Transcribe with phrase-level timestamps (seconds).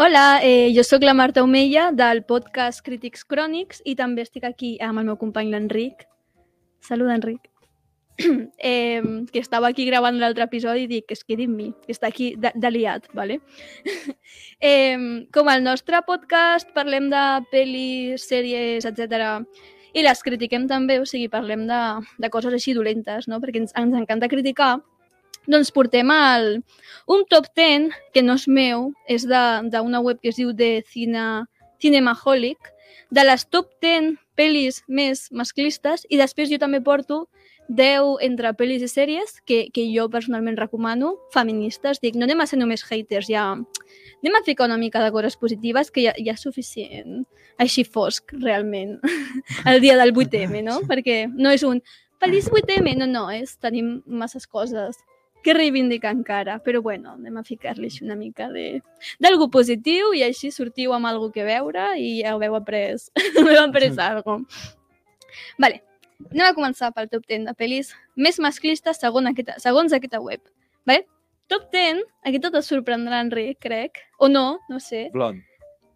[0.00, 4.68] Hola, eh, jo sóc la Marta Omeia del podcast Crítics Crònics i també estic aquí
[4.78, 6.04] amb el meu company l'Enric.
[6.78, 7.48] Salut, Enric.
[8.70, 12.12] eh, que estava aquí gravant l'altre episodi i dic, es quedi amb mi, que està
[12.12, 13.40] aquí de, de liat, ¿vale?
[14.70, 19.50] eh, com al nostre podcast parlem de pel·lis, sèries, etc
[19.98, 21.80] i les critiquem també, o sigui, parlem de,
[22.22, 23.42] de coses així dolentes, no?
[23.42, 24.76] Perquè ens, ens encanta criticar,
[25.48, 26.58] doncs portem el,
[27.08, 31.46] un top 10, que no és meu, és d'una web que es diu de Cine,
[31.80, 32.74] Cinemaholic,
[33.10, 37.24] de les top 10 pel·lis més masclistes i després jo també porto
[37.68, 42.00] 10 entre pel·lis i sèries que, que jo personalment recomano, feministes.
[42.00, 45.36] Dic, no anem a ser només haters, ja anem a ficar una mica de coses
[45.36, 47.24] positives que ja, ja és suficient.
[47.60, 48.96] Així fosc, realment,
[49.68, 50.80] el dia del 8M, no?
[50.88, 51.82] Perquè no és un
[52.22, 54.96] feliç 8M, no, no, és tenim masses coses
[55.42, 58.82] que reivindicar encara, però bueno, anem a ficar-li una mica de
[59.22, 62.96] d'algú positiu i així sortiu amb algú que veure i ja ho heu après,
[63.38, 64.40] heu après algo.
[65.58, 65.82] Vale,
[66.30, 70.42] anem a començar pel top 10 de pel·lis més masclistes segons aquesta, segons aquesta web.
[70.88, 71.06] Vale?
[71.48, 74.02] Top 10, aquí tot et sorprendrà, Enric, crec.
[74.18, 75.08] O no, no sé.
[75.14, 75.40] Blond.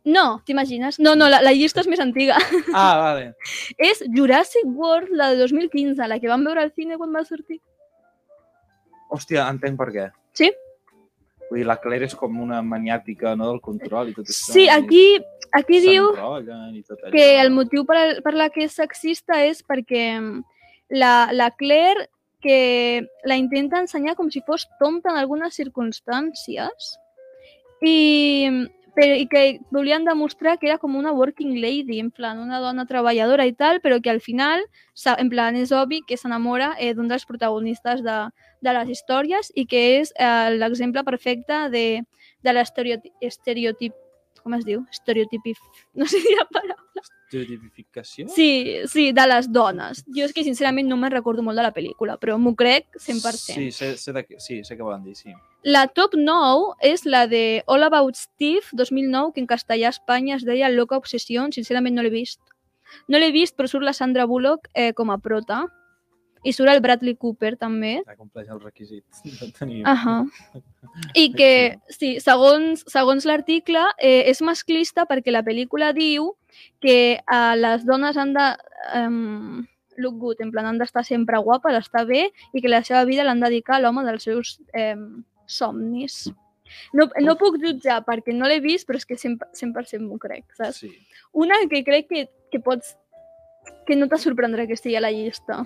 [0.04, 0.98] No, t'imagines?
[0.98, 2.38] No, no, la, la llista és més antiga.
[2.74, 3.28] Ah, vale.
[3.90, 7.60] és Jurassic World, la de 2015, la que vam veure al cine quan va sortir.
[9.12, 10.08] Hòstia, entenc per què.
[10.38, 10.50] Sí?
[11.50, 14.54] Vull dir, la Claire és com una maniàtica no, del control i tot això.
[14.54, 15.04] Sí, aquí,
[15.52, 16.08] aquí diu
[17.12, 20.06] que el motiu per, per la que és sexista és perquè
[20.96, 22.08] la, la Claire
[22.42, 26.88] que la intenta ensenyar com si fos tonta en algunes circumstàncies
[27.84, 28.48] i,
[28.94, 32.84] però, i que volien demostrar que era com una working lady, en plan, una dona
[32.86, 34.64] treballadora i tal, però que al final,
[35.16, 38.18] en plan, és obvi que s'enamora eh, d'un dels protagonistes de,
[38.60, 42.02] de les històries i que és eh, l'exemple perfecte de,
[42.42, 43.98] de l'estereotip...
[44.42, 44.80] Com es diu?
[44.90, 45.54] Estereotipi...
[45.94, 46.76] No sé dir la paraula.
[47.32, 48.26] Estereotipificació?
[48.28, 50.02] Sí, sí, de les dones.
[50.12, 53.54] Jo és que sincerament no me'n recordo molt de la pel·lícula, però m'ho crec 100%.
[53.54, 55.32] Sí, sé, sé, de, sí, sé què volen dir, sí.
[55.62, 60.34] La top 9 és la de All About Steve 2009, que en castellà a Espanya
[60.36, 61.44] es deia Loca Obsessió.
[61.54, 62.40] Sincerament no l'he vist.
[63.08, 65.62] No l'he vist, però surt la Sandra Bullock eh, com a prota.
[66.42, 68.00] I surt el Bradley Cooper, també.
[68.02, 69.84] Ja compleix els requisits de tenir...
[69.86, 70.24] Ahà.
[71.22, 71.52] I que,
[71.94, 76.32] sí, segons, segons l'article, eh, és masclista perquè la pel·lícula diu
[76.82, 78.48] que eh, les dones han de
[78.98, 79.62] um,
[80.02, 83.22] look good, en plan, han d'estar sempre guapes, estar bé, i que la seva vida
[83.22, 84.96] l'han de dedicar a l'home dels seus eh,
[85.52, 86.24] somnis.
[86.96, 90.46] No, no puc jutjar perquè no l'he vist, però és que 100%, 100 m'ho crec,
[90.56, 90.82] saps?
[90.84, 90.92] Sí.
[91.32, 92.96] Una que crec que, que pots...
[93.86, 95.60] que no te sorprendrà que estigui a la llista.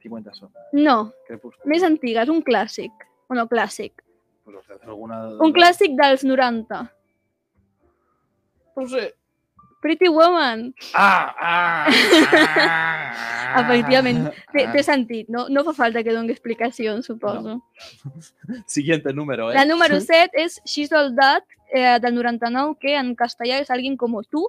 [0.00, 0.52] 50 són.
[0.72, 1.68] No, Crepúsculo.
[1.68, 3.04] més antiga, és un clàssic.
[3.28, 4.00] O no, clàssic.
[4.46, 5.20] Pues, alguna...
[5.44, 6.80] Un clàssic dels 90.
[8.76, 9.10] No sé.
[9.80, 10.74] Pretty Woman.
[10.94, 11.34] Ah!
[11.40, 11.86] Ah!
[13.54, 15.46] ah Efectivament, té, té sentit, no?
[15.48, 17.58] No fa falta que doni explicacions, suposo.
[18.66, 19.56] Siguiente número, eh?
[19.56, 23.96] La número 7 és She's All That, eh, del 99, que en castellà és Alguien
[23.96, 24.46] como tu.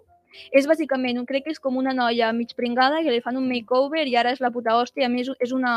[0.52, 4.06] És bàsicament, crec que és com una noia mig pringada que li fan un makeover
[4.08, 5.08] i ara és la puta hòstia.
[5.08, 5.74] A més, és una,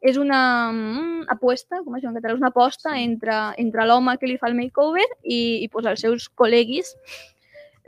[0.00, 4.14] és una mm, apuesta, com es diu en català, és una aposta entre, entre l'home
[4.18, 6.94] que li fa el makeover i, i pues, els seus col·leguis.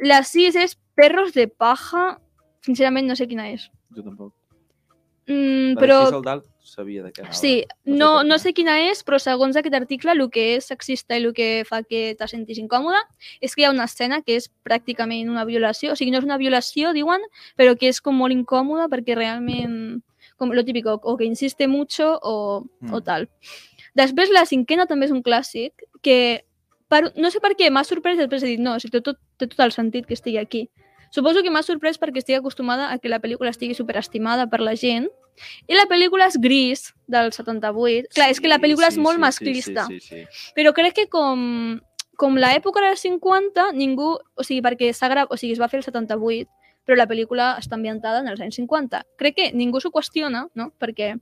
[0.00, 2.18] La 6 és Perros de paja.
[2.64, 3.70] Sincerament no sé quina és.
[3.96, 4.34] Jo tampoc.
[5.30, 7.34] Mm, La però de Soldal sabia de què anava.
[7.34, 11.22] sí, No no, sé quina és, però segons aquest article el que és sexista i
[11.24, 12.98] el que fa que te sentis incòmode
[13.40, 16.24] és que hi ha una escena que és pràcticament una violació, o sigui, no és
[16.24, 17.22] una violació, diuen,
[17.56, 20.02] però que és com molt incòmoda perquè realment,
[20.36, 22.94] com lo típico, o que insiste mucho o, Mm.
[22.94, 23.28] o tal.
[23.94, 25.72] Després, la cinquena també és un clàssic
[26.02, 26.44] que
[26.90, 29.00] per, no sé per què m'ha sorprès i després he dit no, o sigui, té,
[29.06, 30.66] tot, té tot el sentit que estigui aquí.
[31.14, 34.76] Suposo que m'ha sorprès perquè estic acostumada a que la pel·lícula estigui superestimada per la
[34.78, 35.08] gent
[35.66, 38.10] i la pel·lícula és Gris, del 78.
[38.14, 40.52] Clar, és que la pel·lícula és molt masclista, Sí, sí, sí.
[40.54, 41.80] però crec que com,
[42.20, 44.12] com l'època dels 50, ningú...
[44.36, 45.24] O sigui, perquè s'ha gra...
[45.30, 46.50] o sigui, es va fer el 78,
[46.86, 49.00] però la pel·lícula està ambientada en els anys 50.
[49.18, 50.70] Crec que ningú s'ho qüestiona, no?
[50.78, 51.14] Perquè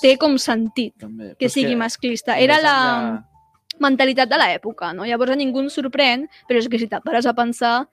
[0.00, 1.34] té com sentit També.
[1.38, 2.38] Que sigui masclista.
[2.40, 3.24] Era la enllà-
[3.80, 5.04] mentalitat de l'època, no?
[5.04, 7.86] Llavors a ningú ens sorprèn, però és que si te pares a pensar,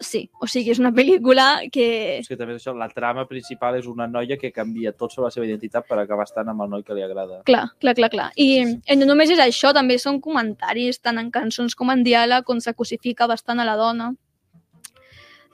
[0.00, 0.26] sí.
[0.40, 2.18] O sigui, és una pel·lícula que...
[2.18, 5.28] És que també és això, la trama principal és una noia que canvia tot sobre
[5.30, 7.40] la seva identitat per acabar estant amb el noi que li agrada.
[7.48, 8.28] Clar, clar, clar, clar.
[8.36, 8.48] I
[8.84, 12.60] eh, no només és això, també són comentaris, tant en cançons com en diàleg, on
[12.60, 14.12] se cosifica bastant a la dona.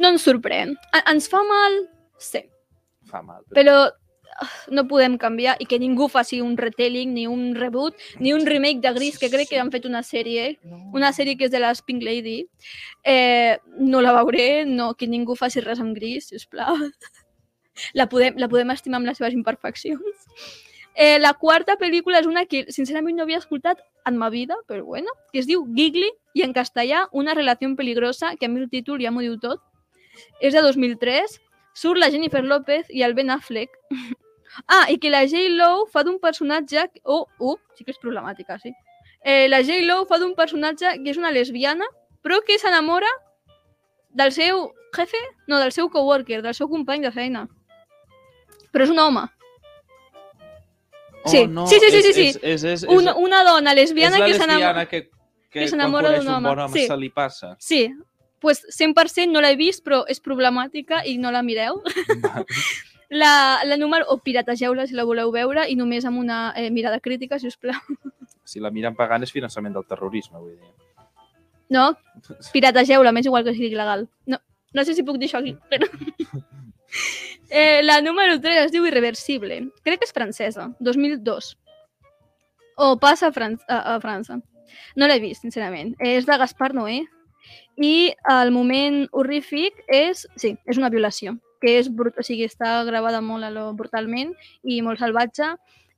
[0.03, 0.75] No ens sorprèn.
[0.93, 1.77] A- Ens fa mal?
[2.19, 2.41] Sí.
[3.11, 3.43] Fa mal.
[3.55, 3.77] Però
[4.77, 8.81] no podem canviar i que ningú faci un retelling, ni un reboot, ni un remake
[8.81, 10.59] de Gris, que crec que han fet una sèrie,
[10.93, 12.47] una sèrie que és de la Pink Lady.
[13.05, 16.77] Eh, no la veuré, no, que ningú faci res amb Gris, sisplau.
[17.97, 20.27] La podem, la podem estimar amb les seves imperfeccions.
[20.95, 24.85] Eh, la quarta pel·lícula és una que sincerament no havia escoltat en ma vida, però
[24.85, 28.69] bueno, que es diu Gigli i en castellà Una relació peligrosa, que a mi el
[28.69, 29.63] títol ja m'ho diu tot.
[30.41, 31.41] És de 2003,
[31.75, 33.71] surt la Jennifer López i el Ben Affleck.
[34.69, 36.83] Ah, i que la J-Lo fa d'un personatge...
[37.09, 38.75] Oh, uh, sí que és problemàtica, sí.
[39.25, 41.87] Eh, la J-Lo fa d'un personatge que és una lesbiana,
[42.21, 43.09] però que s'enamora
[44.13, 47.47] del seu jefe, no, del seu coworker, del seu company de feina.
[48.73, 49.25] Però és un home.
[51.25, 52.29] Sí, sí, sí, sí, sí, sí.
[52.29, 54.59] És, és, és, Una, una dona lesbiana és la que s'enamora...
[54.59, 55.05] lesbiana que,
[55.49, 56.49] que, que s'enamora quan coneix un home.
[56.49, 56.87] bon home Sí.
[56.93, 57.55] se li passa.
[57.59, 57.83] Sí,
[58.43, 61.81] pues 100% no l'he vist, però és problemàtica i no la mireu.
[63.13, 66.97] La, la número, o pirategeu-la si la voleu veure i només amb una eh, mirada
[67.05, 67.77] crítica, si us plau.
[68.49, 70.73] si la miren pagant és finançament del terrorisme, vull dir.
[71.77, 71.91] No?
[72.55, 74.07] Pirategeu-la, m'és igual que sigui legal.
[74.25, 74.41] No,
[74.73, 75.91] no sé si puc dir això aquí, però...
[77.51, 79.61] eh, la número 3 es diu Irreversible.
[79.85, 81.53] Crec que és francesa, 2002.
[82.81, 84.41] O passa a, Fran a, a França.
[84.97, 85.93] No l'he vist, sincerament.
[86.01, 87.03] Eh, és de Gaspar Noé
[87.77, 90.27] i el moment horrífic és...
[90.37, 94.33] Sí, és una violació que és brut, o sigui, està gravada molt a lo brutalment
[94.67, 95.53] i molt salvatge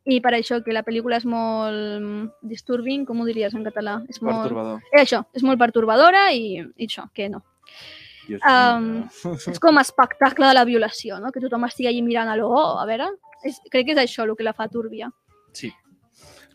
[0.04, 3.96] i per això que la pel·lícula és molt disturbing, com ho diries en català?
[4.12, 4.42] És molt...
[4.42, 4.82] Perturbador.
[4.92, 7.40] Eh, això, és molt pertorbadora i, i això, que no.
[8.28, 9.04] Dios Um.
[9.36, 11.32] És com espectacle de la violació, no?
[11.32, 13.10] Que tothom estigui allí mirant a lo, oh, a veure...
[13.44, 15.10] És, crec que és això el que la fa túrbia.
[15.56, 15.68] Sí.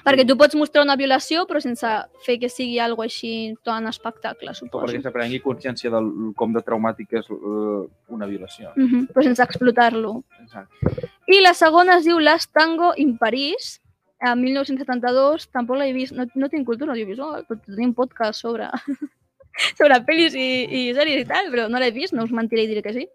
[0.06, 1.88] Perquè tu pots mostrar una violació, però sense
[2.26, 4.86] fer que sigui algo així tan espectacle, suposo.
[4.86, 6.08] perquè s'aprengui consciència del
[6.40, 8.72] com de traumàtic és uh, una violació.
[8.76, 10.24] Mm -hmm, però sense explotar-lo.
[10.42, 11.12] Exacte.
[11.28, 13.82] I la segona es diu Last Tango in París,
[14.20, 15.50] en 1972.
[15.52, 18.70] Tampoc l'he vist, no, no tinc cultura audiovisual, però tenim podcast sobre,
[19.80, 22.72] sobre pel·lis i, i sèries i tal, però no l'he vist, no us mentiré i
[22.72, 23.08] diré que sí.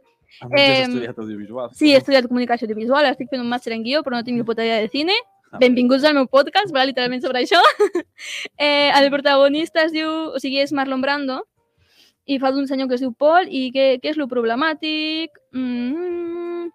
[0.43, 1.71] A més, has Em, estudiat audiovisual.
[1.79, 4.47] Sí, he estudiat comunicació audiovisual, estic fent un màster en guió, però no tinc ni
[4.47, 5.15] puta idea de cine.
[5.55, 7.61] Ah, Benvinguts al meu podcast, va literalment sobre això.
[8.59, 11.45] eh, el protagonista es diu, o sigui, és Marlon Brando
[12.27, 15.39] i fa d'un senyor que es diu Paul i què, què és lo problemàtic?
[15.55, 16.73] Mm...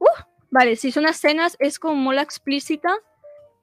[0.00, 0.18] Uh,
[0.52, 2.92] vale, si són escenes és com molt explícita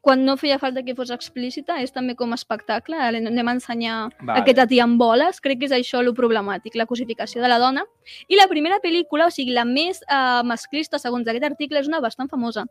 [0.02, 3.96] quan no feia falta que fos explícita, és també com espectacle, ara anem a ensenyar
[4.22, 4.40] Vale.
[4.40, 7.84] aquesta tia amb boles, crec que és això lo problemàtic, la cosificació de la dona.
[8.32, 12.00] I la primera pel·lícula, o sigui, la més eh, masclista, segons aquest article, és una
[12.00, 12.64] bastant famosa.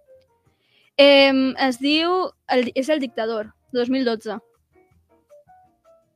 [0.97, 2.31] Eh, es diu...
[2.49, 4.39] El, és El dictador, 2012.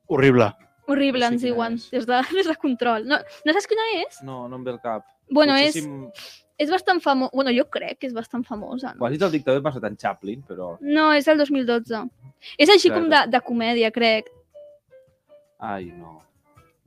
[0.07, 0.53] Horrible.
[0.91, 1.89] Horrible, No sé ens diuen, és.
[1.91, 3.07] des de, des de control.
[3.07, 4.23] No, no saps quina és?
[4.27, 5.05] No, no em ve el cap.
[5.31, 6.47] Bueno, Potser és, Si...
[6.65, 7.31] és bastant famosa.
[7.37, 8.95] Bueno, jo crec que és bastant famosa.
[8.99, 10.73] Quan No, has dit el dictador m'ha en Chaplin, però...
[10.81, 12.03] no és el 2012.
[12.59, 14.33] És així Clar, com de, de comèdia, crec.
[15.61, 16.19] Ai, no.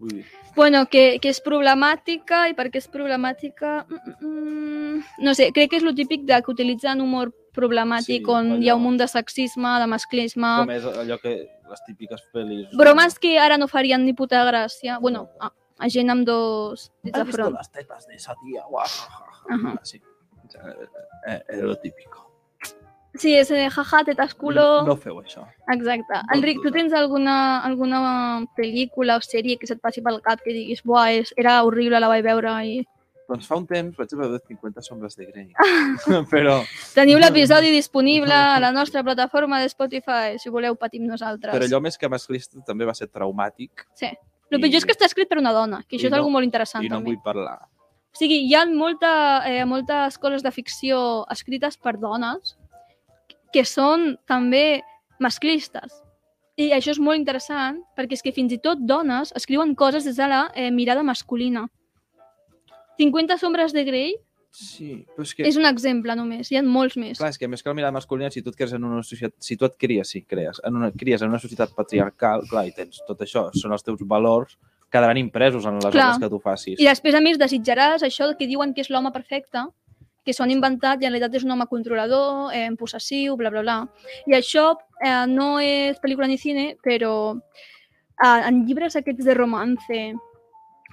[0.03, 0.25] Ui,
[0.55, 3.85] Bueno, que, que és problemàtica i perquè és problemàtica...
[3.87, 8.31] Mm, mm, no sé, crec que és lo típic de que utilitzen humor problemàtic Sí,
[8.33, 8.77] on hi ha allò.
[8.79, 10.53] un munt de sexisme, de masclisme...
[10.59, 11.33] com és allò que
[11.69, 12.67] les típiques pel·lis...
[12.77, 14.99] Bromes que ara no farien ni puta gràcia.
[15.01, 17.55] Bueno, a, a gent amb dos dits de ¿Has front.
[17.55, 18.63] las tetas de esa tía?
[18.69, 19.55] Guau, ja, ja, ja.
[19.55, 19.79] Ajá.
[19.83, 20.01] Sí.
[21.27, 22.29] Eh, eh, lo típico.
[23.15, 24.63] Sí, és de jaja, tetas culo...
[24.81, 25.43] No, no feu això.
[25.69, 26.15] Exacte.
[26.17, 27.99] No, Enric, tu tens alguna, alguna
[28.57, 32.09] pel·lícula o sèrie que se't passi pel cap que diguis buah, és, era horrible, la
[32.09, 32.79] vaig veure i...
[33.29, 35.47] Doncs fa un temps vaig veure 50 sombres de Grey.
[36.33, 36.57] però,
[36.93, 41.53] Teniu l'episodi disponible a la nostra plataforma de Spotify, si voleu patir amb nosaltres.
[41.55, 44.11] però allò més que masclista també va ser traumàtic Sí.
[44.51, 46.29] El pitjor és que està escrit per una dona, que I això és no- algo
[46.29, 47.09] molt interessant i no també.
[47.13, 47.55] vull parlar.
[48.13, 52.55] O sigui, hi ha molta, eh, moltes coses de ficció escrites per dones
[53.51, 54.83] que són també
[55.17, 56.03] masclistes.
[56.55, 60.17] I això és molt interessant perquè és que fins i tot dones escriuen coses des
[60.17, 61.65] de la eh, mirada masculina.
[62.97, 64.13] 50 sombres de Grey
[64.53, 65.45] Sí, però és que...
[65.49, 67.17] és un exemple només, hi ha molts més.
[67.17, 69.33] Clar, és que més que la mirada masculina, si tu et crees en una societat,
[69.41, 72.73] si tu et cries, sí, crees, en una, cries en una societat patriarcal, clar, i
[72.75, 74.53] tens tot això, són els teus valors,
[74.93, 76.11] quedaran impresos en les Clar.
[76.11, 76.77] obres que tu facis.
[76.77, 79.63] I després, a més, desitjaràs això que diuen que és l'home perfecte,
[80.23, 83.63] que s'ho han inventat i en realitat és un home controlador, eh, possessiu, bla, bla,
[83.65, 83.79] bla.
[84.29, 84.67] I això
[85.01, 90.03] eh, no és pel·lícula ni cine, però eh, en llibres aquests de romance,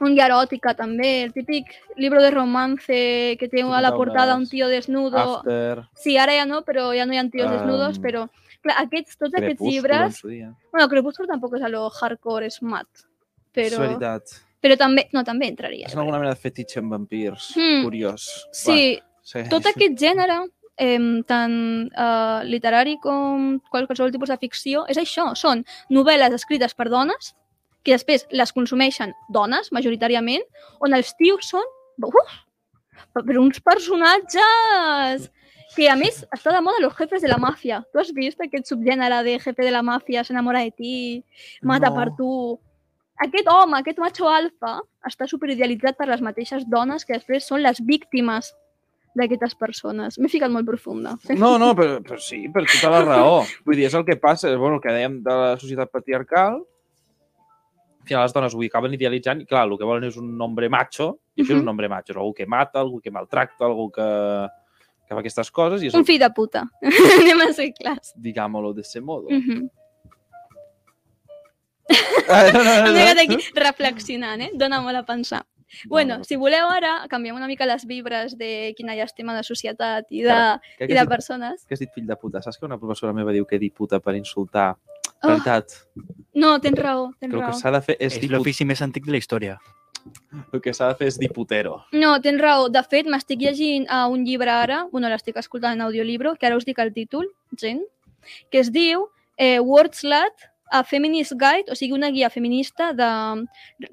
[0.00, 1.66] un eròtica també, el típic
[1.96, 5.18] llibre de romance que té a la portada un tio desnudo.
[5.38, 8.28] After, Sí, ara ja no, però ja no hi ha tios Um, desnudos, però
[8.62, 10.22] clar, aquests, tots aquests llibres...
[10.22, 12.60] Bueno, Crepúsculo tampoc és a lo hardcore És
[13.52, 14.22] però, veritat.
[14.62, 15.86] però també, no, també entraria.
[15.86, 17.82] És alguna mena de fetitxe amb vampirs, Hmm.
[17.84, 18.46] curiós.
[18.52, 19.42] Sí, Sí.
[19.50, 25.64] tot aquest gènere, eh, tant eh, literari com qualsevol tipus de ficció, és això, són
[25.90, 27.34] novel·les escrites per dones,
[27.84, 30.44] que després les consumeixen dones, majoritàriament,
[30.84, 31.66] on els tios són
[32.00, 32.32] uf,
[33.14, 35.30] però uns personatges
[35.76, 37.82] que a més està de moda los jefes de la màfia.
[37.92, 40.96] Tu has vist aquest subgènere de jefe de la màfia s'enamora de ti,
[41.62, 41.96] mata No.
[41.96, 42.32] per tu...
[43.20, 47.76] Aquest home, aquest macho alfa, està superidealitzat per les mateixes dones que després són les
[47.84, 48.48] víctimes
[49.14, 50.16] d'aquestes persones.
[50.18, 51.18] M'he ficat molt profunda.
[51.36, 53.42] No, no, però, però sí, per tota la raó.
[53.66, 56.62] Vull dir, és el que passa, és bueno, el que dèiem de la societat patriarcal,
[56.62, 56.64] al
[58.10, 61.12] final les dones ho acaben idealitzant i, clar, el que volen és un hombre macho,
[61.36, 61.62] i això és Mhm.
[61.64, 64.02] un hombre macho, és algú que mata, algú que maltracta, algú que,
[65.06, 66.64] que fa aquestes coses, i és, Un el, fill de puta.
[67.20, 68.12] Anem a ser clars.
[68.16, 69.28] digámoslo de ese modo.
[69.30, 69.70] Mm -hmm.
[72.28, 73.22] Ah, no, no, no, Hem no.
[73.22, 74.50] aquí reflexionant, eh?
[74.54, 75.44] Dóna molt a pensar.
[75.86, 76.24] Bueno, no.
[76.24, 80.36] si voleu ara, canviem una mica les vibres de quina llàstima de societat i de,
[80.78, 81.08] Què i de dit?
[81.08, 81.64] persones.
[81.66, 82.42] que has dit fill de puta?
[82.42, 84.76] Saps que una professora meva diu que dir puta per insultar?
[84.76, 85.10] Oh.
[85.22, 85.66] En realitat,
[86.34, 87.50] No, tens raó, tens el raó.
[87.50, 88.36] que s'ha de fer és, És diput...
[88.36, 89.58] l'ofici més antic de la història.
[90.52, 91.82] el que s'ha de fer és diputero.
[91.92, 92.68] No, tens raó.
[92.72, 96.56] De fet, m'estic llegint a un llibre ara, bueno, l'estic escoltant en audiolibro, que ara
[96.56, 97.28] us dic el títol,
[97.60, 97.82] gent,
[98.50, 103.08] que es diu eh, Wordslat, a Feminist Guide, o sigui, una guia feminista de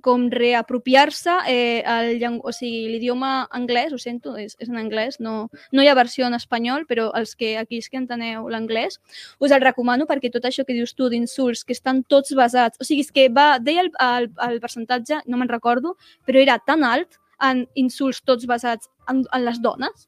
[0.05, 5.49] com reapropiar-se eh, el, o sigui, l'idioma anglès, ho sento, és, és en anglès, no,
[5.73, 8.99] no hi ha versió en espanyol, però els que aquí és que enteneu l'anglès,
[9.39, 12.87] us el recomano perquè tot això que dius tu d'insults, que estan tots basats, o
[12.87, 15.97] sigui, és que va, deia el, el, el percentatge, no me'n recordo,
[16.29, 20.07] però era tan alt en insults tots basats en, en les dones,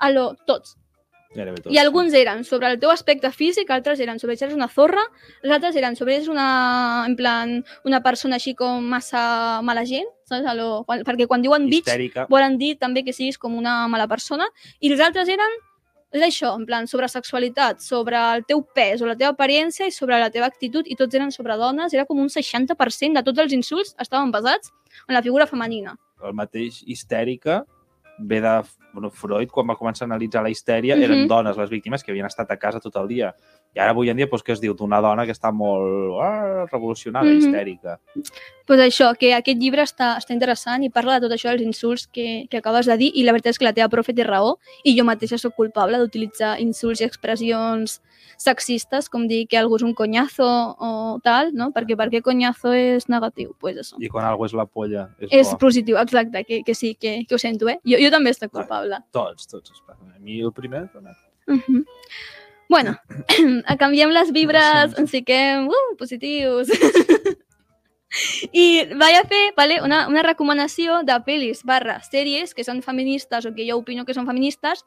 [0.00, 0.79] Allo, tots.
[1.34, 1.72] Gairebé tot.
[1.72, 5.02] I alguns eren sobre el teu aspecte físic, altres eren sobre si eres una zorra,
[5.44, 9.22] els altres eren sobre si eres una, en plan, una persona així com massa
[9.62, 10.48] mala gent, saps?
[10.50, 12.26] Allo, quan, perquè quan diuen bitch Histèrica.
[12.30, 15.58] volen dir també que siguis com una mala persona, i els altres eren
[16.10, 19.94] és això, en plan, sobre sexualitat, sobre el teu pes o la teva aparença i
[19.94, 23.38] sobre la teva actitud, i tots eren sobre dones, era com un 60% de tots
[23.38, 24.72] els insults estaven basats
[25.06, 25.94] en la figura femenina.
[26.26, 27.62] el mateix histèrica
[28.20, 28.62] ve de
[28.92, 31.28] bueno, Freud, quan va començar a analitzar la histèria, eren Mhm.
[31.28, 33.34] dones les víctimes que havien estat a casa tot el dia.
[33.74, 34.74] I ara avui en dia, doncs, què es diu?
[34.74, 37.38] D'una dona que està molt ah, revolucionada, Mhm.
[37.38, 37.98] histèrica.
[38.66, 42.06] pues això, que aquest llibre està, està interessant i parla de tot això dels insults
[42.06, 44.58] que, que acabes de dir i la veritat és que la teva profe té raó
[44.84, 48.00] i jo mateixa sóc culpable d'utilitzar insults i expressions
[48.38, 50.46] sexistes com dir que algú és un conyazo
[50.78, 51.70] o tal, no?
[51.72, 53.54] Perquè per què conyazo és negatiu?
[53.58, 53.96] Pues això.
[54.00, 55.58] I quan algú és la polla, és, És bo.
[55.66, 57.78] positiu, exacte, que, que sí, que, que ho sento, eh?
[57.84, 58.98] Jo, jo també estic culpable.
[59.10, 59.72] Tots, tots.
[59.88, 61.10] A mi el primer també.
[61.48, 61.84] Uh -huh.
[62.70, 62.94] Bueno,
[63.80, 66.68] canviem les vibres, ens fiquem uh, positius.
[68.54, 68.66] I
[69.00, 73.50] vaig a fer vale, una, una recomanació de pel·lis barra sèries que són feministes o
[73.56, 74.84] que jo opino que són feministes.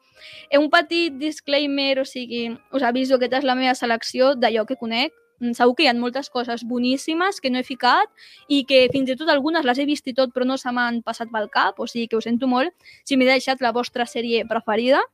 [0.48, 4.64] Eh, Un petit disclaimer, o sigui, us aviso que aquesta és la meva selecció d'allò
[4.64, 5.12] que conec.
[5.42, 8.08] Mm, Segur que hi ha moltes coses boníssimes que no he ficat
[8.48, 11.02] i que fins i tot algunes les he vist i tot però no se m'han
[11.04, 12.72] passat pel cap, o sigui que ho sento molt
[13.04, 15.04] si m'he deixat la vostra sèrie preferida.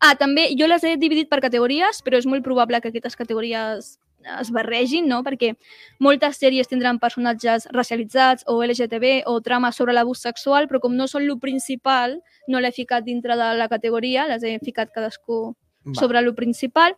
[0.00, 3.98] Ah, també jo les he dividit per categories, però és molt probable que aquestes categories
[4.40, 5.22] es barregin, no?
[5.24, 5.54] Perquè
[6.00, 11.08] moltes sèries tindran personatges racialitzats o LGTB o trames sobre l'abús sexual, però com no
[11.08, 15.54] són lo principal, no l'he ficat dintre de la categoria, les he ficat cadascú
[15.86, 15.94] Va.
[16.00, 16.96] sobre lo principal.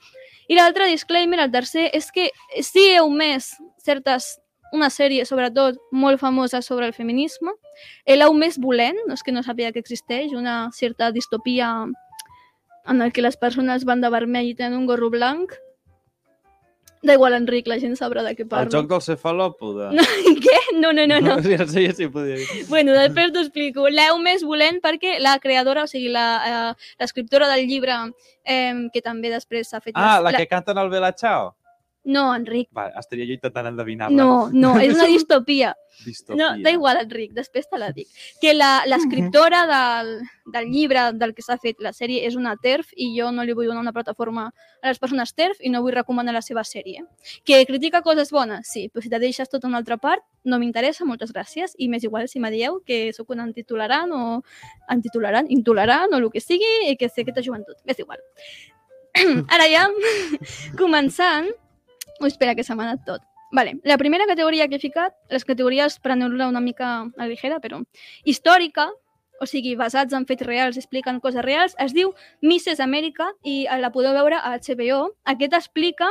[0.49, 2.31] I l'altre disclaimer, el tercer, és que
[2.61, 4.39] si heu més certes
[4.73, 7.53] una sèrie, sobretot, molt famosa sobre el feminisme.
[8.09, 11.69] L'heu més volent, no és que no sàpiga que existeix, una certa distopia
[12.87, 15.53] en el que les persones van de vermell i tenen un gorro blanc.
[17.03, 18.71] Da igual, Enric, la gent sabrà de què El parlo.
[18.71, 19.89] joc del cefalòpode.
[19.99, 20.03] No,
[20.45, 20.59] què?
[20.79, 21.39] No, no, no, no.
[21.43, 22.47] Sí, sé si ho podia dir.
[22.69, 23.89] Bueno, després t'ho explico.
[23.91, 27.97] L'heu més volent perquè la creadora, o sigui, la, eh, l'escriptora del llibre,
[28.47, 29.97] eh, que també després s'ha fet...
[29.99, 31.57] Ah, les- la que canten el Bella Ciao?
[32.05, 34.17] No, Enric, Va, estaria jo intentant endevinar-la.
[34.17, 35.69] no, no, és una distopia.
[36.05, 36.37] Distopia.
[36.57, 38.09] No, da igual, Enric, després te la dic.
[38.41, 40.11] Que la- l'escriptora del,
[40.51, 43.53] del llibre del que s'ha fet la sèrie és una TERF i jo no li
[43.55, 44.49] vull donar una plataforma
[44.83, 47.05] a les persones TERF i no vull recomanar la seva sèrie.
[47.45, 51.05] Que critica coses bones, sí, però si te deixes tota una altra part, no m'interessa,
[51.07, 54.43] moltes gràcies, i m'és igual si me dieu que sóc un antitolerant o
[54.89, 58.19] antitolerant, intolerant o el que sigui, i que sé aquesta joventut, m'és igual.
[59.55, 59.87] Ara ja,
[60.83, 61.51] començant,
[62.27, 63.23] espera, que se m'ha anat tot.
[63.53, 63.79] Vale.
[63.85, 67.59] La primera categoria que he ficat, les categories per anar-la una mica a la ligera,
[67.61, 67.83] però
[68.25, 68.89] històrica,
[69.43, 72.81] o sigui, basats en fets reals, expliquen coses reals, es diu Mrs.
[72.81, 75.03] Amèrica i la podeu veure a HBO.
[75.29, 76.09] Aquest explica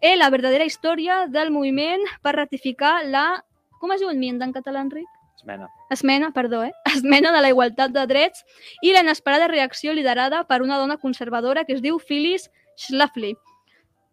[0.00, 3.42] eh, la verdadera història del moviment per ratificar la...
[3.80, 5.08] Com es diu el MIND en català, Enric?
[5.34, 5.68] Esmena.
[5.90, 6.72] esmena, perdó, eh?
[6.94, 8.46] esmena de la igualtat de drets
[8.82, 13.34] i la inesperada reacció liderada per una dona conservadora que es diu Phyllis Schlafly.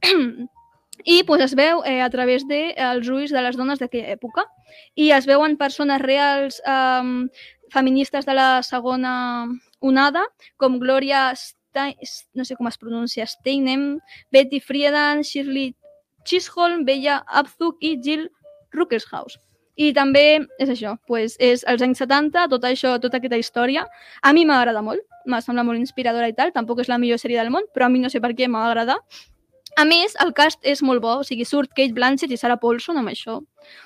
[1.06, 4.14] I pues, es veu eh, a través dels de, els ulls de les dones d'aquella
[4.14, 4.46] època.
[4.96, 7.28] I es veuen persones reals eh,
[7.72, 9.48] feministes de la segona
[9.80, 10.26] onada,
[10.58, 11.96] com Gloria Stein,
[12.36, 14.00] no sé com es pronuncia, Steinem,
[14.32, 15.76] Betty Friedan, Shirley
[16.26, 18.28] Chisholm, Bella Abzug i Jill
[18.72, 19.40] Ruckelshaus.
[19.80, 23.86] I també és això, pues, és els anys 70, tot això, tota aquesta història.
[24.22, 27.40] A mi m'agrada molt, m'ha semblat molt inspiradora i tal, tampoc és la millor sèrie
[27.40, 29.24] del món, però a mi no sé per què m'ha agradat.
[29.80, 33.00] A més, el cast és molt bo, o sigui, surt Kate Blanchett i Sarah Paulson
[33.00, 33.38] amb això.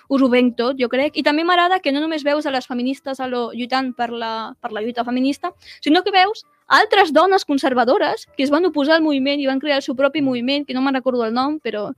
[0.10, 1.14] Us ho venc tot, jo crec.
[1.20, 4.56] I també m'agrada que no només veus a les feministes a lo, lluitant per la,
[4.62, 5.54] per la lluita feminista,
[5.86, 6.44] sinó que veus
[6.80, 10.26] altres dones conservadores que es van oposar al moviment i van crear el seu propi
[10.26, 11.92] moviment, que no me'n recordo el nom, però...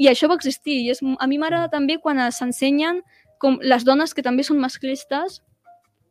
[0.00, 0.78] I això va existir.
[0.82, 3.02] I és, a mi m'agrada també quan s'ensenyen
[3.38, 5.42] com les dones que també són masclistes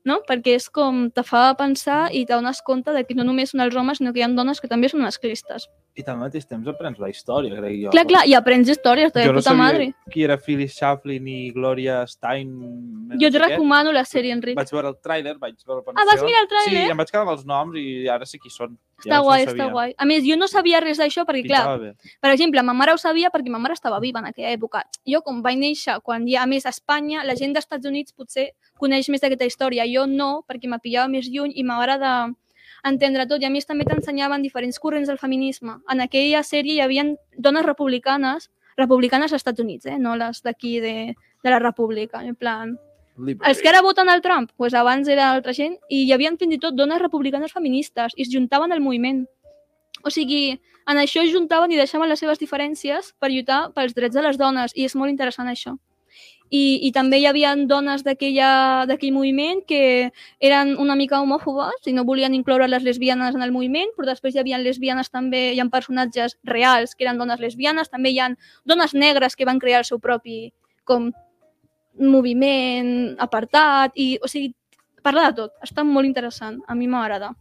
[0.03, 0.19] no?
[0.27, 3.75] Perquè és com te fa pensar i t'adones compte de que no només són els
[3.77, 5.67] homes, sinó que hi ha dones que també són masclistes.
[5.93, 7.89] I també al mateix temps aprens la història, crec jo.
[7.91, 9.89] Clar, clar, i aprens històries de jo no puta madre.
[10.09, 12.53] qui era Phyllis Schlafly ni Gloria Stein.
[13.19, 14.55] Jo et recomano la sèrie, Enric.
[14.55, 16.85] Vaig veure el tràiler, vaig veure per Ah, vas mirar el tràiler?
[16.85, 18.77] Sí, em vaig quedar amb els noms i ara sé qui són.
[19.01, 19.93] Està Ja guai, no està guai.
[19.97, 21.93] A més, jo no sabia res d'això perquè, clar, Pintava bé.
[22.21, 24.83] per exemple, ma mare ho sabia perquè ma mare estava viva en aquella època.
[25.05, 27.85] Jo, com vaig néixer, quan hi ha, a més, a Espanya, la gent dels Estats
[27.85, 29.83] Units potser coneix més d'aquesta història.
[29.91, 32.29] Jo no, perquè me pillava més lluny i m'agrada
[32.83, 33.41] entendre tot.
[33.41, 35.79] I a més també t'ensenyaven diferents corrents del feminisme.
[35.91, 37.05] En aquella sèrie hi havia
[37.37, 39.99] dones republicanes, republicanes als Estats Units, eh?
[39.99, 40.95] no les d'aquí de,
[41.43, 42.77] de la República, en plan...
[43.21, 46.55] Els que ara voten al Trump, pues abans era altra gent, i hi havia fins
[46.55, 49.25] i tot dones republicanes feministes, i es juntaven al moviment.
[50.01, 50.55] O sigui,
[50.89, 54.39] en això es juntaven i deixaven les seves diferències per lluitar pels drets de les
[54.39, 55.75] dones, i és molt interessant això.
[56.51, 60.11] I, i també hi havia dones d'aquell moviment que
[60.43, 64.35] eren una mica homòfobes i no volien incloure les lesbianes en el moviment, però després
[64.35, 68.33] hi havia lesbianes també, hi ha personatges reals que eren dones lesbianes, també hi ha
[68.67, 70.51] dones negres que van crear el seu propi
[70.83, 71.13] com
[71.99, 74.51] moviment apartat, i, o sigui,
[75.03, 75.55] parla de tot.
[75.63, 76.61] Està molt interessant.
[76.67, 77.33] A mi m'agrada.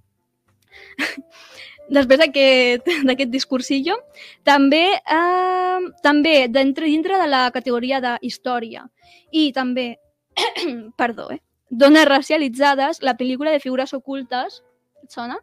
[1.91, 2.23] Després
[3.09, 3.99] d'aquest discursillo,
[4.47, 8.87] també, eh, també dintre, dintre de la categoria de història
[9.31, 9.93] i també,
[11.01, 14.63] perdó, eh, dones racialitzades, la pel·lícula de figures ocultes,
[15.03, 15.39] et sona?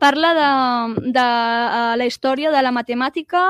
[0.00, 0.48] Parla de,
[1.16, 3.46] de uh, la història de la matemàtica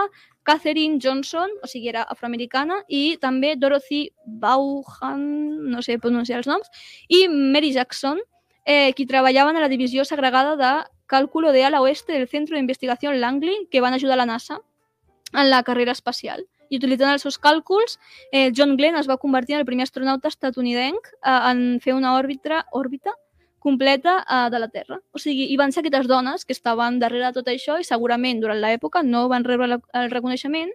[0.46, 4.04] Catherine Johnson, o sigui, era afroamericana, i també Dorothy
[4.42, 5.24] Vaughan,
[5.72, 6.70] no sé pronunciar els noms,
[7.10, 8.20] i Mary Jackson,
[8.64, 10.70] eh, qui treballaven a la divisió segregada de
[11.06, 14.60] càlculo de ala oeste del Centro de Investigación Langley, que van ajudar la NASA
[15.32, 16.46] en la carrera espacial.
[16.68, 17.98] I utilitzant els seus càlculs,
[18.32, 22.16] eh, John Glenn es va convertir en el primer astronauta estatunidenc eh, en fer una
[22.16, 23.14] òrbita, òrbita
[23.60, 24.98] completa eh, de la Terra.
[25.12, 28.42] O sigui, hi van ser aquestes dones que estaven darrere de tot això i segurament
[28.42, 30.74] durant l'època no van rebre la, el reconeixement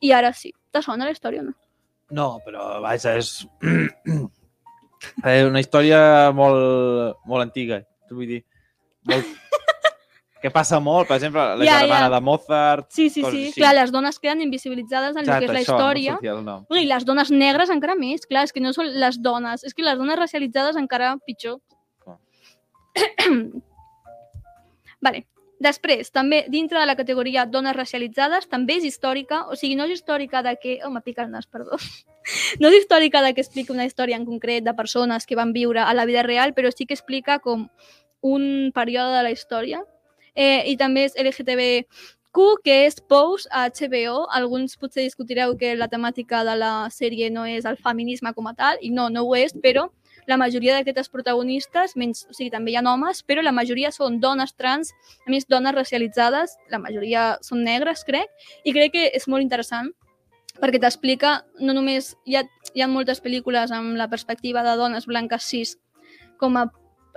[0.00, 0.52] i ara sí.
[0.70, 1.54] Te sona la història o no?
[2.10, 3.46] No, però vaja, és
[5.24, 7.82] eh, una història molt, molt antiga.
[8.10, 8.42] Vull dir,
[9.06, 9.26] molt...
[10.42, 12.10] que passa molt, per exemple, la Ja, germana ja.
[12.14, 12.90] de Mozart...
[12.94, 13.26] Sí, sí, sí.
[13.26, 13.54] així.
[13.56, 16.12] Clar, les dones queden invisibilitzades en el que és la això, història.
[16.12, 16.66] No sortia el nom.
[16.78, 19.86] I les dones negres encara més, clar, és que no són les dones, és que
[19.86, 21.58] les dones racialitzades encara pitjor.
[22.04, 22.20] Clar.
[25.04, 25.26] vale.
[25.58, 29.96] Després, també dintre de la categoria dones racialitzades, també és històrica, o sigui, no és
[29.96, 30.76] històrica de que...
[30.86, 31.78] Oh, m'ha picat el nas, perdó.
[32.60, 35.80] No és històrica de que explica una història en concret de persones que van viure
[35.80, 37.70] a la vida real, però sí que explica com
[38.20, 39.82] un període de la història.
[40.34, 44.26] Eh, I també és LGTBQ, que és Pose a HBO.
[44.30, 48.54] Alguns potser discutireu que la temàtica de la sèrie no és el feminisme com a
[48.54, 49.88] tal, i no, no ho és, però
[50.28, 54.20] la majoria d'aquestes protagonistes, menys, o sigui, també hi ha homes, però la majoria són
[54.20, 54.92] dones trans,
[55.24, 58.28] a més, dones racialitzades, la majoria són negres, crec,
[58.64, 59.88] i crec que és molt interessant
[60.58, 62.42] perquè t'explica, no només hi ha,
[62.74, 65.76] hi ha moltes pel·lícules amb la perspectiva de dones blanques cis
[66.38, 66.66] com a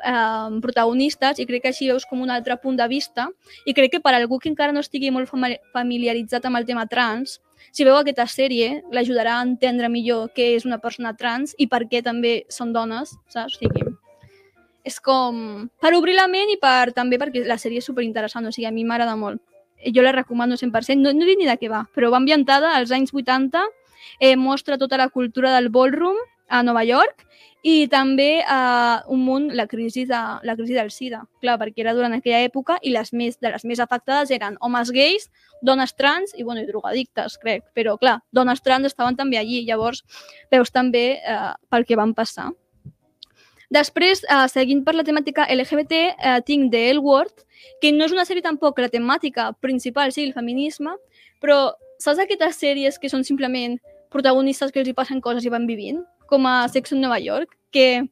[0.03, 3.29] eh, protagonistes i crec que així veus com un altre punt de vista
[3.65, 6.87] i crec que per algú que encara no estigui molt fami- familiaritzat amb el tema
[6.87, 7.39] trans,
[7.71, 11.85] si veu aquesta sèrie, l'ajudarà a entendre millor què és una persona trans i per
[11.91, 13.59] què també són dones, saps?
[13.59, 13.85] O sigui,
[14.83, 18.51] és com per obrir la ment i per també perquè la sèrie és superinteressant, o
[18.51, 19.41] sigui, a mi m'agrada molt.
[19.93, 22.91] Jo la recomano 100%, no, no dic ni de què va, però va ambientada als
[22.93, 23.63] anys 80,
[24.19, 26.17] eh, mostra tota la cultura del ballroom
[26.51, 27.25] a Nova York
[27.63, 31.21] i també a un munt la crisi, de, la crisi del SIDA.
[31.43, 34.89] Clar, perquè era durant aquella època i les més, de les més afectades eren homes
[34.93, 35.29] gais,
[35.61, 37.67] dones trans i, bueno, i drogadictes, crec.
[37.77, 39.61] Però, clar, dones trans estaven també allí.
[39.67, 40.01] Llavors,
[40.51, 42.49] veus també eh, pel que van passar.
[43.71, 47.45] Després, eh, seguint per la temàtica LGBT, eh, tinc The L Word,
[47.79, 50.97] que no és una sèrie tampoc la temàtica principal sigui el feminisme,
[51.39, 53.77] però saps aquestes sèries que són simplement
[54.11, 56.01] protagonistes que els hi passen coses i van vivint?
[56.31, 58.07] Com a Sex en Nova York, que,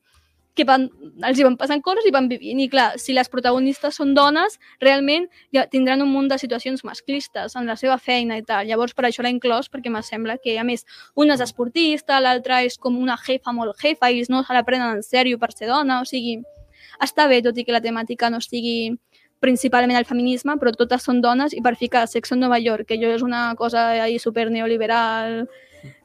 [0.60, 0.90] que van,
[1.24, 2.60] els hi van passant coses i van vivint.
[2.60, 7.56] I clar, si les protagonistes són dones, realment ja tindran un munt de situacions masclistes
[7.56, 8.68] en la seva feina i tal.
[8.68, 10.84] Llavors, per això l'he inclòs, perquè me sembla que, a més,
[11.16, 15.00] una és esportista, l'altra és com una jefa molt jefa i no se la prenen
[15.00, 16.42] en sèrio per ser dona, o sigui,
[17.00, 18.98] està bé, tot i que la temàtica no estigui
[19.40, 23.00] principalment el feminisme, però totes són dones i per ficar Sexo en Nova York, que
[23.00, 25.46] jo és una cosa ahí super neoliberal,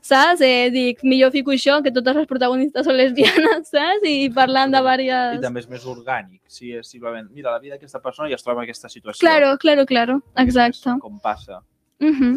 [0.04, 0.40] saps?
[0.44, 4.06] Eh, dic, millor fico això, que totes les protagonistes són lesbianes, saps?
[4.08, 5.20] I parlant de diverses...
[5.38, 8.46] I també és més orgànic, si és simplement, mira, la vida d'aquesta persona ja es
[8.46, 9.20] troba en aquesta situació.
[9.24, 10.98] Claro, claro, claro, exacte.
[11.02, 11.62] Com passa.
[12.00, 12.34] Uh -huh.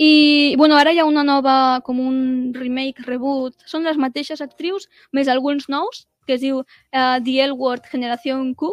[0.00, 3.52] I, bueno, ara hi ha una nova, com un remake, reboot.
[3.68, 8.54] Són les mateixes actrius, més alguns nous, que es diu uh, The L Word Generación
[8.54, 8.72] Q,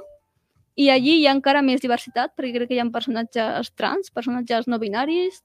[0.78, 4.70] i allí hi ha encara més diversitat, perquè crec que hi ha personatges trans, personatges
[4.72, 5.42] no binaris,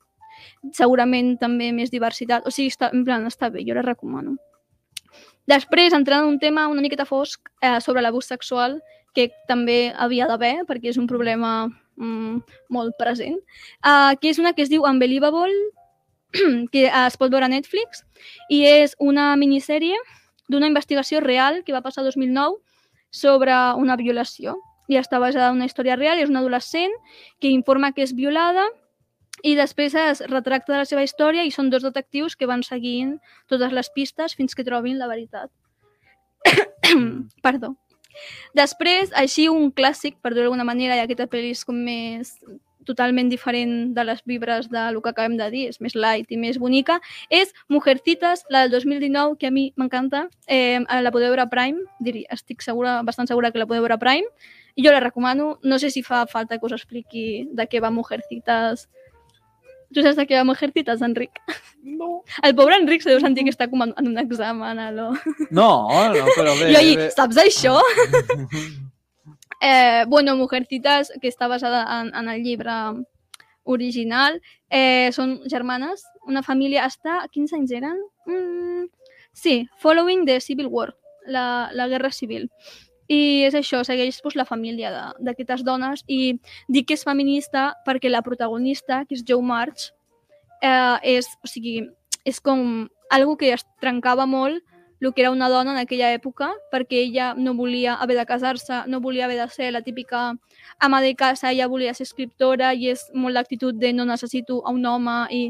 [0.72, 2.46] segurament també més diversitat.
[2.46, 4.36] O sigui, està, en plan, està bé, jo la recomano.
[5.50, 8.78] Després, entrant en un tema una miqueta fosc eh, sobre l'abús sexual,
[9.14, 12.40] que també havia d'haver, perquè és un problema mm,
[12.72, 13.38] molt present,
[13.84, 15.52] uh, que és una que es diu Unbelievable,
[16.72, 18.04] que uh, es pot veure a Netflix,
[18.48, 19.98] i és una minissèrie
[20.48, 22.60] d'una investigació real que va passar 2009
[23.12, 24.56] sobre una violació
[24.88, 26.92] i està basada en una història real, és una adolescent
[27.40, 28.64] que informa que és violada
[29.40, 33.16] i després es retracta de la seva història i són dos detectius que van seguint
[33.50, 35.50] totes les pistes fins que trobin la veritat.
[37.46, 37.74] Perdó.
[38.54, 42.36] Després, així un clàssic, per dir-ho d'alguna manera, i aquesta pel·li és com més
[42.84, 46.38] totalment diferent de les vibres de lo que acabem de dir, és més light i
[46.38, 46.98] més bonica,
[47.30, 51.86] és Mujercitas, la del 2019, que a mi m'encanta, eh, la podeu veure a Prime,
[52.00, 54.26] diria, estic segura, bastant segura que la podeu veure a Prime,
[54.74, 57.92] i jo la recomano, no sé si fa falta que us expliqui de què va
[57.94, 58.88] Mujercitas.
[59.92, 61.40] Tu saps de què va Mujercitas, Enric?
[61.82, 62.22] No.
[62.42, 65.10] El pobre Enric se deu sentir que està com en un examen, a lo...
[65.50, 65.70] No,
[66.14, 66.72] no, però bé.
[66.72, 67.10] I allí, bé.
[67.16, 67.76] saps això?
[69.64, 72.72] Eh, bueno, Mujercitas, que està basada en, en el llibre
[73.62, 74.40] original,
[74.74, 77.20] eh, són germanes, una família està...
[77.30, 78.00] Quins anys eren?
[78.26, 78.88] Mm,
[79.30, 80.88] sí, Following the Civil War,
[81.30, 82.48] la, la guerra civil.
[83.12, 86.04] I és això, segueix pues, la família d'aquestes dones.
[86.08, 86.38] I
[86.72, 89.90] dic que és feminista perquè la protagonista, que és Joe March,
[90.62, 91.82] eh, és, o sigui,
[92.24, 94.62] és com algo que es trencava molt
[95.02, 98.84] el que era una dona en aquella època, perquè ella no volia haver de casar-se,
[98.86, 100.38] no volia haver de ser la típica
[100.78, 104.70] ama de casa, ella volia ser escriptora i és molt l'actitud de no necessito a
[104.70, 105.42] un home i,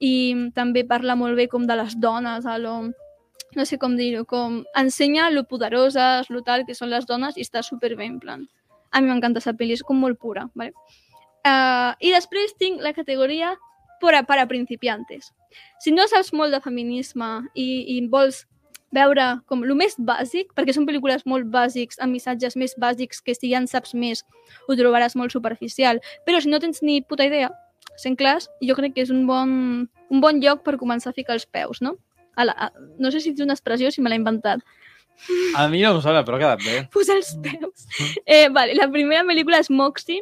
[0.00, 0.14] i
[0.54, 2.90] també parla molt bé com de les dones, a lo,
[3.56, 7.44] no sé com dir-ho, com ensenya lo poderoses, lo tal que són les dones i
[7.46, 8.44] està superbé, en plan.
[8.92, 10.74] A mi m'encanta aquesta pel·li, és com molt pura, ¿vale?
[11.46, 13.54] Uh, I després tinc la categoria
[14.00, 15.32] para, para principiantes.
[15.80, 18.44] Si no saps molt de feminisme i, i vols
[18.94, 23.34] veure com el més bàsic, perquè són pel·lícules molt bàsics, amb missatges més bàsics que
[23.34, 24.24] si ja en saps més
[24.66, 26.00] ho trobaràs molt superficial.
[26.26, 27.50] Però si no tens ni puta idea,
[28.00, 29.50] sent clars, jo crec que és un bon,
[30.10, 31.96] un bon lloc per començar a ficar els peus, no?
[32.36, 32.70] A la, a,
[33.00, 34.60] no sé si és una expressió si me l'he inventat.
[35.56, 36.80] A mi no em sembla, però ha quedat bé.
[36.94, 37.86] Posar els peus.
[38.26, 40.20] Eh, vale, la primera pel·lícula és Moxie,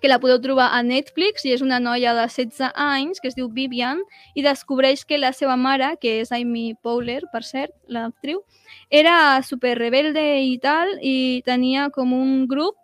[0.00, 3.34] que la podeu trobar a Netflix i és una noia de 16 anys que es
[3.36, 3.98] diu Vivian
[4.34, 8.40] i descobreix que la seva mare, que és Amy Powler, per cert, l'actriu,
[8.88, 12.76] era super rebelde i tal i tenia com un grup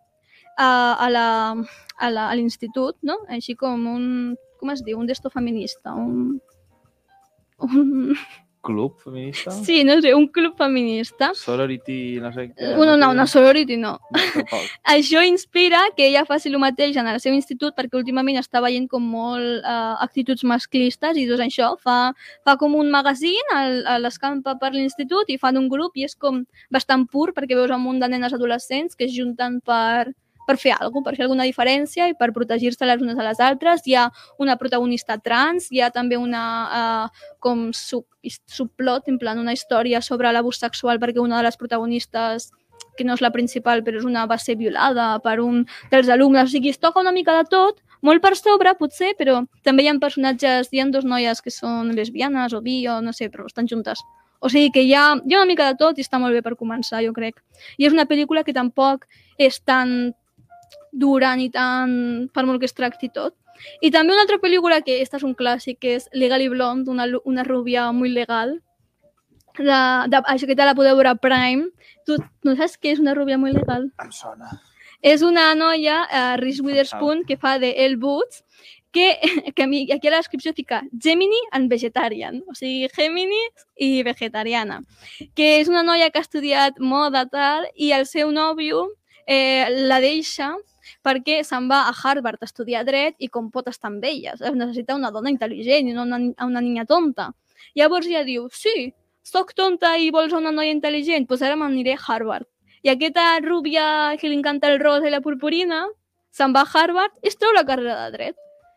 [0.59, 1.57] a, a la-
[2.01, 3.17] a l'institut, no?
[3.33, 4.05] Així com un,
[4.61, 6.39] com es diu, un d'esto feminista, un,
[7.65, 8.17] un...
[8.67, 9.53] Club feminista?
[9.53, 11.31] Sí, no sé, un club feminista.
[11.39, 12.73] Sorority, no sé què.
[12.75, 13.95] Bueno, no, una sorority no.
[14.97, 18.89] Això inspira que ella faci el mateix en el seu institut perquè últimament està veient
[18.91, 22.13] com molt uh, actituds masclistes i doncs això, fa,
[22.45, 27.07] fa com un a l'escampa per l'institut i fan un grup i és com bastant
[27.07, 30.13] pur perquè veus un munt de nenes adolescents que es junten per,
[30.47, 33.41] per fer alguna cosa, per fer alguna diferència i per protegir-se les unes a les
[33.41, 33.87] altres.
[33.87, 34.09] Hi ha
[34.43, 38.07] una protagonista trans, hi ha també una uh, com sub,
[38.47, 42.51] subplot, en plan una història sobre l'abús sexual perquè una de les protagonistes
[42.97, 46.49] que no és la principal, però és una va ser violada per un dels alumnes.
[46.49, 49.91] O sigui, es toca una mica de tot, molt per sobre, potser, però també hi
[49.91, 53.47] ha personatges, hi ha dos noies que són lesbianes o bi o no sé, però
[53.47, 54.03] estan juntes
[54.41, 56.43] O sigui que hi ha, hi ha una mica de tot i està molt bé
[56.45, 57.41] per començar, jo crec.
[57.81, 59.07] I és una pel·lícula que tampoc
[59.39, 60.13] és tan
[60.97, 62.29] dura ni tan...
[62.33, 63.37] per molt que es tracti tot.
[63.81, 67.07] I també una altra pel·lícula que esta és un clàssic, que és Legally Blonde, una,
[67.25, 68.59] una rubia muy legal.
[69.57, 69.81] De,
[70.13, 71.71] de, això que te la podeu veure a Prime.
[72.09, 73.91] Tu no saps què és una rubia muy legal?
[74.03, 74.59] Em sona.
[75.05, 78.43] És una noia, uh, Reese Witherspoon, que fa de Elle Boots,
[78.97, 79.21] que,
[79.55, 83.43] que a mi, aquí a la descripció fica Gemini and Vegetarian, o sigui, Gemini
[83.77, 84.81] i vegetariana,
[85.37, 88.87] que és una noia que ha estudiat moda tal i el seu nòvio
[89.27, 90.55] eh, la deixa
[91.07, 94.41] perquè se'n va a Harvard a estudiar dret i com pot estar amb elles.
[94.41, 97.33] Es necessita una dona intel·ligent i no una, una niña tonta.
[97.75, 98.93] Llavors ella diu, sí,
[99.27, 102.47] sóc tonta i vols una noia intel·ligent, doncs ara m'aniré a Harvard.
[102.87, 105.87] I aquesta rúbia que li encanta el rosa i la purpurina
[106.31, 108.37] se'n va a Harvard i es treu la carrera de dret.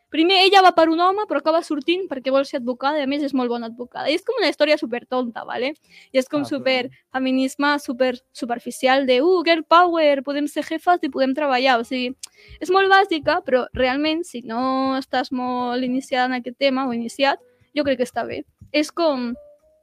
[0.10, 3.10] Primer ella va per un home, però acaba sortint perquè vol ser advocada i a
[3.10, 4.10] més és molt bona advocada.
[4.10, 5.76] I és com una història super tonta, ¿vale?
[6.12, 11.04] I és com Ah, super feminisme super superficial de uh, girl power, podem ser jefes
[11.06, 11.78] i podem treballar.
[11.80, 12.16] O sigui,
[12.60, 17.40] és molt bàsica, però realment, si no estàs molt iniciada en aquest tema o iniciat,
[17.76, 18.44] jo crec que està bé.
[18.74, 19.34] És com...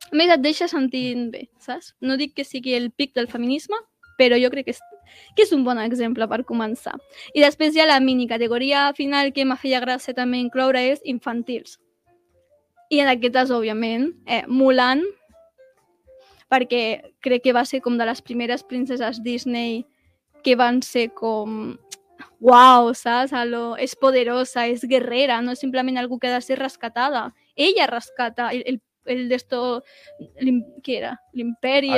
[0.07, 1.95] A més, et deixa sentint bé, saps?
[2.01, 3.79] No dic que sigui el pic del feminisme,
[4.19, 4.77] però jo crec que
[5.35, 6.97] que és un bon exemple per començar.
[7.35, 11.79] I després ja la mini categoria final que m'ha feia gràcia també incloure és infantils.
[12.91, 15.03] I en aquestes, òbviament, eh, Mulan,
[16.51, 19.85] perquè crec que va ser com de les primeres princeses Disney
[20.45, 21.77] que van ser com
[22.39, 23.33] uau, saps?
[23.35, 27.33] A lo, és poderosa, és guerrera, no és simplement algú que ha de ser rescatada.
[27.57, 29.83] Ella rescata el, el, el d'esto,
[30.41, 31.13] l'im- què era?
[31.35, 31.91] El- l'imperi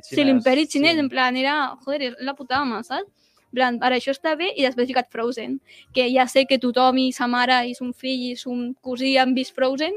[0.00, 0.14] xinès.
[0.14, 0.98] Sí, l'imperi xinès, sí.
[1.04, 3.08] en plan, era, joder, la puta ama, saps?
[3.52, 5.60] En plan, ara això està bé, i després ha ficat Frozen,
[5.94, 9.34] que ja sé que tothom i sa mare i son fill i son cosí han
[9.34, 9.94] vist Frozen.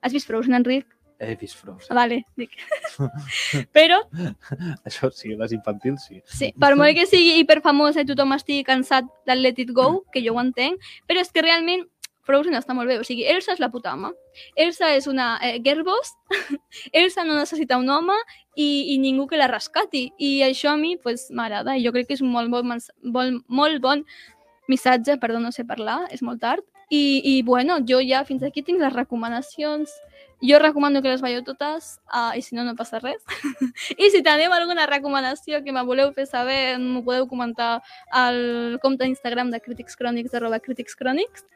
[0.00, 0.86] Has vist Frozen, Enric?
[1.18, 1.88] He vist Frozen.
[1.90, 2.50] Ah, Vale, dic.
[3.72, 4.02] Però,
[4.84, 6.20] Això sí, les infantils sí.
[6.28, 10.22] sí, per molt que sigui hiperfamosa i tothom estigui cansat del Let It Go, que
[10.24, 11.86] jo ho entenc, però és que realment
[12.26, 12.98] Frozen està molt bé.
[13.00, 14.12] O sigui, Elsa és la puta ama.
[14.58, 16.14] Elsa és una eh, girl boss,
[16.92, 18.16] Elsa no necessita un home
[18.56, 20.08] i, i ningú que la rescati.
[20.18, 23.42] I això a mi pues, m'agrada i jo crec que és un molt mens- bon,
[23.46, 24.04] molt bon
[24.68, 26.64] missatge, perdó, no sé parlar, és molt tard.
[26.90, 29.90] I, I bueno, jo ja fins aquí tinc les recomanacions.
[30.44, 33.22] Jo recomano que les veieu totes uh, i si no, no passa res.
[34.02, 37.80] I si teniu alguna recomanació que me voleu fer saber, m'ho podeu comentar
[38.12, 41.46] al compte d'Instagram de Crítics Crònics, arroba Crítics Crònics.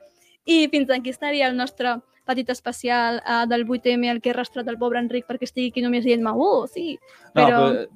[0.47, 4.69] I fins aquí estaria el nostre petit especial uh, del 8M, el que he arrastrat
[4.69, 7.87] el pobre Enric perquè estigui aquí només dient-me, oh, sí, No, però però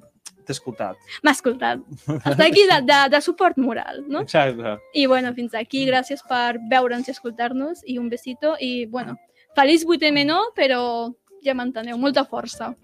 [0.45, 0.97] t'he escoltat.
[1.23, 1.79] m'ha escoltat.
[2.05, 4.21] Està aquí de, de, de suport moral, no?
[4.21, 4.75] Exacte.
[4.93, 9.17] I bueno, fins aquí, gràcies per veure'ns i escoltar-nos i un besito i bueno,
[9.55, 10.81] feliç 8M no, però
[11.45, 12.75] ja m'enteneu, molta força.